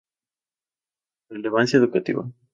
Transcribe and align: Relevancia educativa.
Relevancia 1.29 1.77
educativa. 1.77 2.23